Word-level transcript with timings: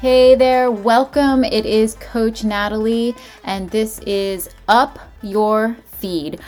Hey 0.00 0.34
there, 0.34 0.70
welcome. 0.70 1.44
It 1.44 1.66
is 1.66 1.94
Coach 2.00 2.42
Natalie, 2.42 3.14
and 3.44 3.68
this 3.68 3.98
is 4.06 4.48
Up 4.66 4.98
Your 5.20 5.76
Feed. 5.84 6.40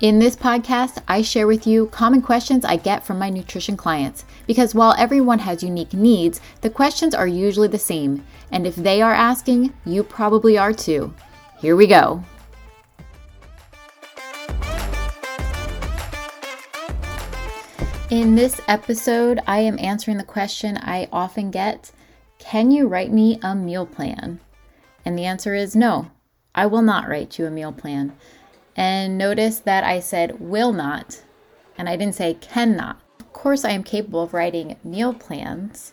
In 0.00 0.18
this 0.18 0.34
podcast, 0.34 1.00
I 1.06 1.22
share 1.22 1.46
with 1.46 1.64
you 1.64 1.86
common 1.86 2.22
questions 2.22 2.64
I 2.64 2.74
get 2.74 3.06
from 3.06 3.20
my 3.20 3.30
nutrition 3.30 3.76
clients 3.76 4.24
because 4.48 4.74
while 4.74 4.96
everyone 4.98 5.38
has 5.38 5.62
unique 5.62 5.92
needs, 5.92 6.40
the 6.60 6.68
questions 6.68 7.14
are 7.14 7.28
usually 7.28 7.68
the 7.68 7.78
same. 7.78 8.26
And 8.50 8.66
if 8.66 8.74
they 8.74 9.00
are 9.00 9.14
asking, 9.14 9.72
you 9.84 10.02
probably 10.02 10.58
are 10.58 10.72
too. 10.72 11.14
Here 11.60 11.76
we 11.76 11.86
go. 11.86 12.24
In 18.10 18.34
this 18.34 18.60
episode, 18.66 19.38
I 19.46 19.60
am 19.60 19.78
answering 19.78 20.16
the 20.16 20.24
question 20.24 20.78
I 20.78 21.08
often 21.12 21.52
get 21.52 21.92
Can 22.38 22.70
you 22.70 22.86
write 22.86 23.12
me 23.12 23.38
a 23.42 23.54
meal 23.54 23.86
plan? 23.86 24.40
And 25.04 25.18
the 25.18 25.24
answer 25.24 25.54
is 25.54 25.74
no, 25.74 26.10
I 26.54 26.66
will 26.66 26.82
not 26.82 27.08
write 27.08 27.38
you 27.38 27.46
a 27.46 27.50
meal 27.50 27.72
plan. 27.72 28.16
And 28.76 29.16
notice 29.16 29.58
that 29.60 29.84
I 29.84 30.00
said 30.00 30.38
will 30.38 30.72
not, 30.72 31.22
and 31.78 31.88
I 31.88 31.96
didn't 31.96 32.14
say 32.14 32.34
cannot. 32.34 33.00
Of 33.20 33.32
course, 33.32 33.64
I 33.64 33.70
am 33.70 33.82
capable 33.82 34.22
of 34.22 34.34
writing 34.34 34.76
meal 34.84 35.14
plans, 35.14 35.92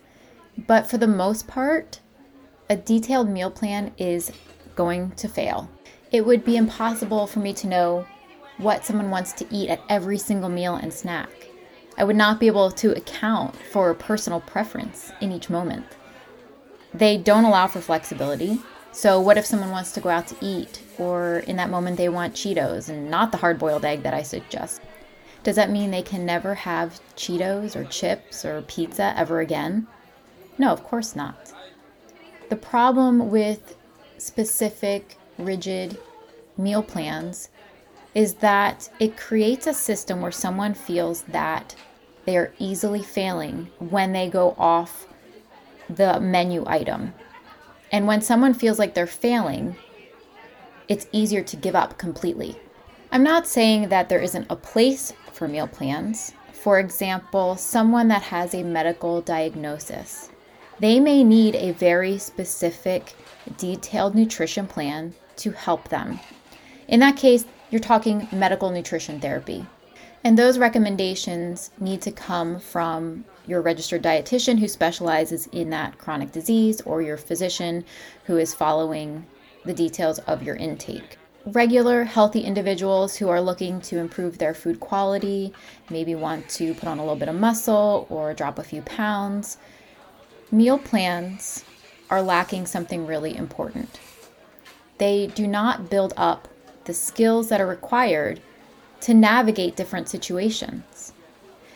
but 0.67 0.87
for 0.87 0.97
the 0.97 1.07
most 1.07 1.47
part, 1.47 1.99
a 2.69 2.75
detailed 2.75 3.29
meal 3.29 3.51
plan 3.51 3.93
is 3.97 4.31
going 4.75 5.11
to 5.11 5.27
fail. 5.27 5.69
It 6.11 6.25
would 6.25 6.43
be 6.45 6.57
impossible 6.57 7.27
for 7.27 7.39
me 7.39 7.53
to 7.53 7.67
know 7.67 8.05
what 8.57 8.85
someone 8.85 9.09
wants 9.09 9.33
to 9.33 9.47
eat 9.49 9.69
at 9.69 9.81
every 9.89 10.17
single 10.17 10.49
meal 10.49 10.75
and 10.75 10.93
snack. 10.93 11.29
I 11.97 12.03
would 12.03 12.15
not 12.15 12.39
be 12.39 12.47
able 12.47 12.71
to 12.71 12.95
account 12.95 13.55
for 13.55 13.93
personal 13.93 14.41
preference 14.41 15.11
in 15.21 15.31
each 15.31 15.49
moment. 15.49 15.85
They 16.93 17.17
don't 17.17 17.45
allow 17.45 17.67
for 17.67 17.81
flexibility. 17.81 18.59
So, 18.91 19.19
what 19.19 19.37
if 19.37 19.45
someone 19.45 19.71
wants 19.71 19.91
to 19.93 19.99
go 19.99 20.09
out 20.09 20.27
to 20.27 20.35
eat, 20.39 20.81
or 20.99 21.39
in 21.39 21.55
that 21.55 21.71
moment 21.71 21.97
they 21.97 22.09
want 22.09 22.35
Cheetos 22.35 22.89
and 22.89 23.09
not 23.09 23.31
the 23.31 23.39
hard 23.39 23.57
boiled 23.57 23.83
egg 23.83 24.03
that 24.03 24.13
I 24.13 24.21
suggest? 24.21 24.81
Does 25.41 25.55
that 25.55 25.71
mean 25.71 25.89
they 25.89 26.03
can 26.03 26.25
never 26.25 26.53
have 26.53 27.01
Cheetos 27.15 27.75
or 27.75 27.85
chips 27.85 28.45
or 28.45 28.61
pizza 28.61 29.13
ever 29.17 29.39
again? 29.39 29.87
No, 30.57 30.71
of 30.71 30.83
course 30.83 31.15
not. 31.15 31.51
The 32.49 32.55
problem 32.55 33.31
with 33.31 33.75
specific, 34.19 35.17
rigid 35.39 35.97
meal 36.55 36.83
plans 36.83 37.49
is 38.13 38.35
that 38.35 38.89
it 38.99 39.17
creates 39.17 39.65
a 39.65 39.73
system 39.73 40.21
where 40.21 40.31
someone 40.31 40.75
feels 40.75 41.23
that 41.23 41.75
they 42.25 42.37
are 42.37 42.53
easily 42.59 43.01
failing 43.01 43.69
when 43.79 44.13
they 44.13 44.29
go 44.29 44.55
off 44.57 45.07
the 45.89 46.19
menu 46.19 46.63
item. 46.67 47.13
And 47.91 48.07
when 48.07 48.21
someone 48.21 48.53
feels 48.53 48.79
like 48.79 48.93
they're 48.93 49.07
failing, 49.07 49.75
it's 50.87 51.07
easier 51.11 51.43
to 51.43 51.55
give 51.55 51.75
up 51.75 51.97
completely. 51.97 52.57
I'm 53.11 53.23
not 53.23 53.47
saying 53.47 53.89
that 53.89 54.09
there 54.09 54.21
isn't 54.21 54.47
a 54.49 54.55
place 54.55 55.13
for 55.31 55.47
meal 55.47 55.67
plans. 55.67 56.33
For 56.51 56.79
example, 56.79 57.55
someone 57.55 58.07
that 58.07 58.23
has 58.23 58.53
a 58.53 58.63
medical 58.63 59.21
diagnosis, 59.21 60.29
they 60.79 60.99
may 60.99 61.23
need 61.23 61.55
a 61.55 61.71
very 61.71 62.17
specific, 62.17 63.13
detailed 63.57 64.15
nutrition 64.15 64.65
plan 64.65 65.13
to 65.37 65.51
help 65.51 65.89
them. 65.89 66.19
In 66.87 66.99
that 67.01 67.17
case, 67.17 67.45
you're 67.69 67.79
talking 67.79 68.27
medical 68.31 68.71
nutrition 68.71 69.19
therapy. 69.19 69.65
And 70.23 70.37
those 70.37 70.57
recommendations 70.57 71.71
need 71.79 72.01
to 72.03 72.11
come 72.11 72.59
from 72.59 73.25
your 73.45 73.61
registered 73.61 74.01
dietitian 74.01 74.57
who 74.57 74.69
specializes 74.69 75.47
in 75.47 75.69
that 75.71 75.97
chronic 75.97 76.31
disease 76.31 76.79
or 76.81 77.01
your 77.01 77.17
physician 77.17 77.83
who 78.25 78.37
is 78.37 78.53
following 78.53 79.25
the 79.65 79.73
details 79.73 80.19
of 80.19 80.41
your 80.41 80.55
intake. 80.55 81.17
Regular, 81.45 82.05
healthy 82.05 82.39
individuals 82.39 83.17
who 83.17 83.27
are 83.27 83.41
looking 83.41 83.81
to 83.81 83.97
improve 83.97 84.37
their 84.37 84.53
food 84.53 84.79
quality, 84.79 85.51
maybe 85.89 86.15
want 86.15 86.47
to 86.49 86.73
put 86.73 86.87
on 86.87 86.99
a 86.99 87.01
little 87.01 87.17
bit 87.17 87.27
of 87.27 87.35
muscle 87.35 88.07
or 88.09 88.33
drop 88.33 88.59
a 88.59 88.63
few 88.63 88.81
pounds, 88.83 89.57
meal 90.51 90.77
plans 90.77 91.65
are 92.09 92.21
lacking 92.21 92.65
something 92.65 93.05
really 93.05 93.35
important. 93.35 93.99
They 94.99 95.27
do 95.27 95.47
not 95.47 95.89
build 95.89 96.13
up 96.15 96.47
the 96.85 96.93
skills 96.93 97.49
that 97.49 97.59
are 97.59 97.67
required 97.67 98.39
to 99.03 99.13
navigate 99.13 99.75
different 99.75 100.07
situations. 100.09 101.13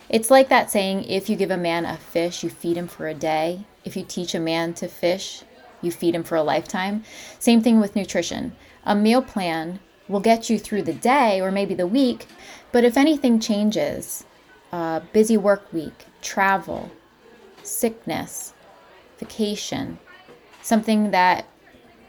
It's 0.09 0.31
like 0.31 0.47
that 0.47 0.71
saying 0.71 1.03
if 1.03 1.29
you 1.29 1.35
give 1.35 1.51
a 1.51 1.57
man 1.57 1.85
a 1.85 1.97
fish, 1.97 2.41
you 2.41 2.49
feed 2.49 2.77
him 2.77 2.87
for 2.87 3.07
a 3.07 3.13
day. 3.13 3.65
If 3.83 3.97
you 3.97 4.03
teach 4.03 4.33
a 4.33 4.39
man 4.39 4.73
to 4.75 4.87
fish, 4.87 5.43
you 5.81 5.91
feed 5.91 6.15
him 6.15 6.23
for 6.23 6.35
a 6.35 6.43
lifetime. 6.43 7.03
Same 7.39 7.61
thing 7.61 7.81
with 7.81 7.95
nutrition. 7.95 8.55
A 8.85 8.95
meal 8.95 9.21
plan 9.21 9.79
will 10.07 10.21
get 10.21 10.49
you 10.49 10.57
through 10.57 10.83
the 10.83 10.93
day 10.93 11.41
or 11.41 11.51
maybe 11.51 11.73
the 11.73 11.85
week, 11.85 12.27
but 12.71 12.85
if 12.85 12.95
anything 12.95 13.41
changes, 13.41 14.23
uh, 14.71 15.01
busy 15.11 15.35
work 15.35 15.71
week, 15.73 16.05
travel, 16.21 16.89
sickness, 17.63 18.53
vacation, 19.19 19.99
something 20.61 21.11
that 21.11 21.45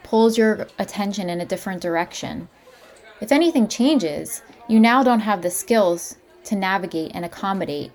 pulls 0.05 0.39
your 0.39 0.69
attention 0.79 1.29
in 1.29 1.41
a 1.41 1.47
different 1.47 1.83
direction, 1.83 2.49
if 3.21 3.33
anything 3.33 3.67
changes, 3.67 4.43
you 4.69 4.79
now 4.79 5.03
don't 5.03 5.21
have 5.21 5.43
the 5.43 5.51
skills 5.51 6.17
to 6.45 6.55
navigate 6.55 7.13
and 7.15 7.25
accommodate, 7.25 7.91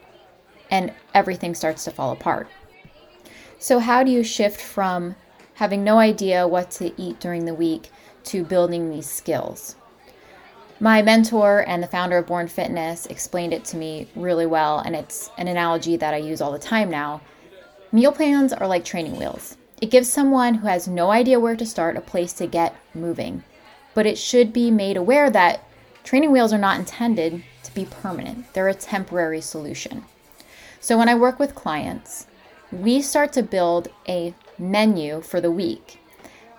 and 0.70 0.92
everything 1.14 1.56
starts 1.56 1.86
to 1.86 1.92
fall 1.92 2.12
apart. 2.12 2.48
So, 3.58 3.80
how 3.80 4.04
do 4.04 4.12
you 4.12 4.24
shift 4.24 4.60
from 4.60 5.16
having 5.56 5.84
no 5.84 5.98
idea 5.98 6.48
what 6.48 6.72
to 6.72 6.92
eat 7.02 7.20
during 7.20 7.46
the 7.46 7.54
week 7.54 7.90
to 8.26 8.44
building 8.44 8.90
these 8.90 9.10
skills? 9.10 9.76
My 10.80 11.02
mentor 11.02 11.64
and 11.68 11.82
the 11.82 11.88
founder 11.88 12.18
of 12.18 12.28
Born 12.28 12.50
Fitness 12.50 13.06
explained 13.06 13.54
it 13.54 13.64
to 13.66 13.78
me 13.78 14.08
really 14.16 14.46
well, 14.46 14.80
and 14.80 14.96
it's 14.96 15.30
an 15.38 15.48
analogy 15.48 15.96
that 15.96 16.14
I 16.14 16.18
use 16.18 16.42
all 16.42 16.52
the 16.52 16.60
time 16.60 16.90
now. 16.90 17.22
Meal 17.94 18.12
plans 18.12 18.52
are 18.52 18.68
like 18.68 18.84
training 18.84 19.18
wheels. 19.18 19.56
It 19.80 19.92
gives 19.92 20.10
someone 20.12 20.56
who 20.56 20.68
has 20.68 20.88
no 20.88 21.12
idea 21.12 21.40
where 21.40 21.56
to 21.56 21.66
start 21.66 21.96
a 21.96 22.02
place 22.02 22.34
to 22.34 22.48
get 22.48 22.76
moving 22.94 23.44
but 23.94 24.06
it 24.06 24.18
should 24.18 24.54
be 24.54 24.72
made 24.72 24.98
aware 24.98 25.30
that 25.30 25.64
training 26.04 26.32
wheels 26.32 26.54
are 26.54 26.58
not 26.58 26.80
intended 26.80 27.44
to 27.64 27.74
be 27.74 27.86
permanent, 27.86 28.54
they're 28.54 28.68
a 28.68 28.74
temporary 28.74 29.42
solution. 29.42 30.04
So 30.80 30.98
when 30.98 31.10
I 31.10 31.16
work 31.16 31.40
with 31.40 31.56
clients, 31.56 32.28
we 32.72 33.02
start 33.02 33.32
to 33.34 33.44
build 33.44 33.88
a 34.08 34.34
menu 34.58 35.22
for 35.22 35.40
the 35.40 35.52
week. 35.52 36.00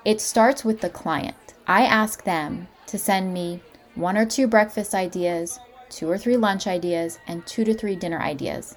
It 0.04 0.20
starts 0.20 0.64
with 0.64 0.80
the 0.80 0.90
client. 0.90 1.36
I 1.66 1.84
ask 1.84 2.24
them 2.24 2.68
to 2.86 2.98
send 2.98 3.34
me 3.34 3.60
one 3.94 4.16
or 4.16 4.26
two 4.26 4.46
breakfast 4.46 4.94
ideas, 4.94 5.58
two 5.88 6.10
or 6.10 6.18
three 6.18 6.36
lunch 6.36 6.66
ideas, 6.66 7.18
and 7.26 7.46
two 7.46 7.64
to 7.64 7.74
three 7.74 7.96
dinner 7.96 8.20
ideas. 8.20 8.76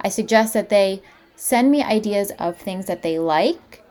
I 0.00 0.08
suggest 0.08 0.54
that 0.54 0.68
they 0.68 1.02
send 1.36 1.70
me 1.70 1.82
ideas 1.82 2.32
of 2.38 2.56
things 2.56 2.86
that 2.86 3.02
they 3.02 3.18
like, 3.18 3.82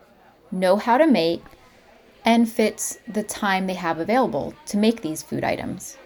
know 0.50 0.76
how 0.76 0.98
to 0.98 1.06
make, 1.06 1.42
and 2.24 2.50
fits 2.50 2.98
the 3.08 3.22
time 3.22 3.66
they 3.66 3.74
have 3.74 3.98
available 3.98 4.54
to 4.66 4.76
make 4.76 5.02
these 5.02 5.22
food 5.22 5.44
items. 5.44 5.96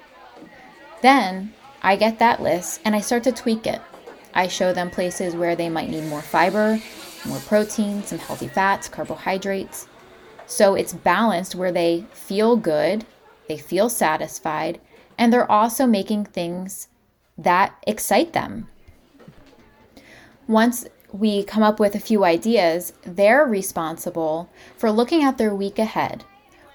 Then 1.03 1.53
I 1.83 1.97
get 1.97 2.19
that 2.19 2.43
list 2.43 2.81
and 2.85 2.95
I 2.97 3.01
start 3.01 3.25
to 3.25 3.33
tweak 3.33 3.67
it. 3.67 3.81
I 4.35 4.49
show 4.49 4.73
them 4.73 4.91
places 4.91 5.35
where 5.35 5.57
they 5.57 5.69
might 5.69 5.91
need 5.91 6.05
more 6.05 6.23
fiber, 6.23 6.81
more 7.27 7.39
protein, 7.41 8.03
some 8.03 8.19
healthy 8.19 8.49
fats, 8.49 8.89
carbohydrates. 8.89 9.89
So 10.47 10.75
it's 10.75 10.93
balanced 10.93 11.55
where 11.55 11.73
they 11.73 12.07
feel 12.13 12.57
good, 12.57 13.05
they 13.49 13.59
feel 13.59 13.89
satisfied, 13.89 14.81
and 15.19 15.33
they're 15.33 15.51
also 15.51 15.87
making 15.87 16.27
things 16.27 16.89
that 17.39 17.75
excite 17.87 18.33
them. 18.33 18.69
Once 20.47 20.87
we 21.13 21.45
come 21.45 21.63
up 21.63 21.79
with 21.79 21.95
a 21.95 22.01
few 22.01 22.25
ideas, 22.25 22.93
they're 23.03 23.45
responsible 23.45 24.49
for 24.77 24.91
looking 24.91 25.23
at 25.23 25.39
their 25.39 25.55
week 25.55 25.79
ahead. 25.79 26.25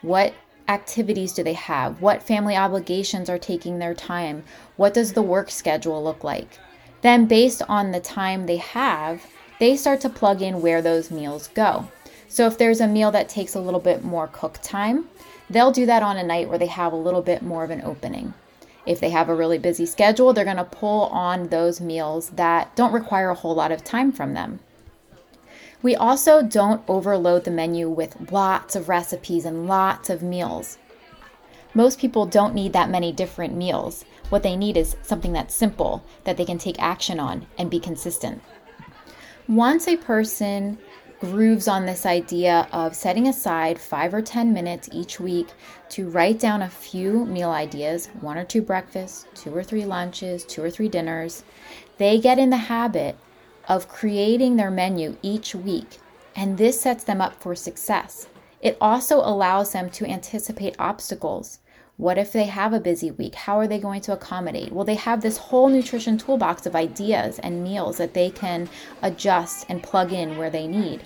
What 0.02 0.34
activities 0.68 1.34
do 1.34 1.44
they 1.44 1.54
have? 1.54 2.02
What 2.02 2.24
family 2.24 2.56
obligations 2.56 3.30
are 3.30 3.38
taking 3.38 3.80
their 3.80 3.94
time? 3.94 4.44
What 4.78 4.94
does 4.94 5.14
the 5.14 5.22
work 5.22 5.52
schedule 5.52 6.04
look 6.04 6.24
like? 6.24 6.60
Then, 7.02 7.26
based 7.26 7.62
on 7.68 7.92
the 7.92 8.00
time 8.00 8.46
they 8.46 8.58
have, 8.58 9.26
they 9.60 9.76
start 9.76 10.02
to 10.02 10.10
plug 10.10 10.42
in 10.42 10.62
where 10.62 10.82
those 10.82 11.12
meals 11.12 11.50
go. 11.50 11.88
So, 12.28 12.48
if 12.48 12.58
there's 12.58 12.80
a 12.80 12.88
meal 12.88 13.12
that 13.12 13.28
takes 13.28 13.56
a 13.56 13.60
little 13.60 13.80
bit 13.80 14.04
more 14.04 14.28
cook 14.28 14.60
time, 14.62 15.10
they'll 15.50 15.72
do 15.72 15.86
that 15.88 16.04
on 16.04 16.18
a 16.18 16.24
night 16.24 16.48
where 16.48 16.58
they 16.58 16.68
have 16.68 16.94
a 16.94 16.98
little 16.98 17.22
bit 17.22 17.42
more 17.42 17.64
of 17.64 17.72
an 17.72 17.82
opening. 17.82 18.34
If 18.86 19.00
they 19.00 19.10
have 19.12 19.30
a 19.30 19.36
really 19.36 19.58
busy 19.58 19.86
schedule, 19.86 20.34
they're 20.34 20.44
going 20.44 20.58
to 20.58 20.64
pull 20.64 21.06
on 21.08 21.48
those 21.48 21.80
meals 21.80 22.32
that 22.32 22.76
don't 22.76 22.94
require 22.94 23.30
a 23.30 23.36
whole 23.36 23.56
lot 23.56 23.72
of 23.72 23.84
time 23.84 24.12
from 24.12 24.34
them. 24.34 24.60
We 25.84 25.96
also 25.96 26.42
don't 26.44 26.84
overload 26.88 27.44
the 27.44 27.52
menu 27.52 27.90
with 27.90 28.32
lots 28.32 28.76
of 28.76 28.90
recipes 28.90 29.46
and 29.46 29.68
lots 29.68 30.10
of 30.10 30.22
meals. 30.22 30.78
Most 31.74 32.00
people 32.00 32.26
don't 32.26 32.54
need 32.54 32.74
that 32.74 32.90
many 32.90 33.12
different 33.12 33.56
meals. 33.56 34.04
What 34.30 34.44
they 34.44 34.56
need 34.56 34.78
is 34.78 34.96
something 35.02 35.34
that's 35.34 35.56
simple, 35.56 36.04
that 36.24 36.38
they 36.38 36.46
can 36.46 36.58
take 36.58 36.82
action 36.82 37.20
on 37.20 37.48
and 37.58 37.70
be 37.70 37.80
consistent. 37.80 38.42
Once 39.48 39.88
a 39.88 39.98
person 39.98 40.78
grooves 41.22 41.68
on 41.68 41.86
this 41.86 42.08
idea 42.08 42.68
of 42.72 42.96
setting 42.96 43.28
aside 43.28 43.80
five 43.80 44.12
or 44.12 44.24
10 44.24 44.52
minutes 44.52 44.90
each 44.92 45.20
week 45.20 45.50
to 45.88 46.10
write 46.10 46.40
down 46.40 46.64
a 46.64 46.70
few 46.70 47.28
meal 47.28 47.52
ideas 47.52 48.08
one 48.22 48.40
or 48.40 48.44
two 48.44 48.62
breakfasts, 48.62 49.28
two 49.36 49.56
or 49.56 49.64
three 49.64 49.86
lunches, 49.86 50.44
two 50.44 50.64
or 50.64 50.72
three 50.72 50.90
dinners. 50.90 51.44
They 52.00 52.20
get 52.20 52.40
in 52.40 52.50
the 52.50 52.58
habit 52.58 53.18
of 53.70 53.88
creating 53.88 54.56
their 54.56 54.72
menu 54.72 55.16
each 55.22 55.54
week, 55.54 56.00
and 56.36 56.58
this 56.58 56.82
sets 56.82 57.04
them 57.04 57.22
up 57.22 57.36
for 57.36 57.54
success. 57.54 58.28
It 58.60 58.76
also 58.82 59.18
allows 59.18 59.74
them 59.74 59.92
to 59.92 60.08
anticipate 60.08 60.76
obstacles. 60.80 61.60
What 62.02 62.18
if 62.18 62.32
they 62.32 62.46
have 62.46 62.74
a 62.74 62.80
busy 62.80 63.12
week? 63.12 63.36
How 63.36 63.60
are 63.60 63.68
they 63.68 63.78
going 63.78 64.02
to 64.02 64.14
accommodate? 64.14 64.72
Well, 64.72 64.84
they 64.84 64.96
have 64.96 65.22
this 65.22 65.38
whole 65.38 65.70
nutrition 65.70 66.18
toolbox 66.18 66.66
of 66.66 66.76
ideas 66.76 67.38
and 67.38 67.64
meals 67.64 67.98
that 67.98 68.16
they 68.16 68.32
can 68.32 68.70
adjust 69.04 69.68
and 69.70 69.84
plug 69.84 70.12
in 70.12 70.36
where 70.36 70.50
they 70.50 70.66
need, 70.66 71.04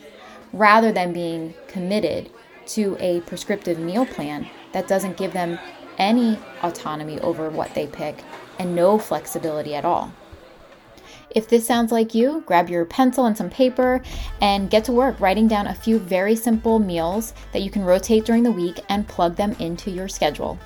rather 0.53 0.93
than 0.93 1.11
being 1.11 1.53
committed 1.67 2.29
to 2.67 2.95
a 3.01 3.19
prescriptive 3.19 3.77
meal 3.77 4.05
plan 4.05 4.47
that 4.71 4.87
doesn't 4.87 5.17
give 5.17 5.33
them 5.33 5.59
any 5.97 6.39
autonomy 6.63 7.19
over 7.19 7.49
what 7.49 7.75
they 7.75 7.87
pick 7.87 8.23
and 8.57 8.73
no 8.73 8.97
flexibility 8.97 9.75
at 9.75 9.83
all. 9.83 10.13
If 11.29 11.49
this 11.49 11.67
sounds 11.67 11.91
like 11.91 12.15
you, 12.15 12.41
grab 12.45 12.69
your 12.69 12.85
pencil 12.85 13.25
and 13.25 13.37
some 13.37 13.49
paper 13.49 14.01
and 14.39 14.69
get 14.69 14.85
to 14.85 14.93
work 14.93 15.19
writing 15.19 15.49
down 15.49 15.67
a 15.67 15.75
few 15.75 15.99
very 15.99 16.37
simple 16.37 16.79
meals 16.79 17.33
that 17.51 17.63
you 17.63 17.69
can 17.69 17.83
rotate 17.83 18.23
during 18.23 18.43
the 18.43 18.51
week 18.51 18.79
and 18.87 19.05
plug 19.09 19.35
them 19.35 19.57
into 19.59 19.91
your 19.91 20.07
schedule. 20.07 20.57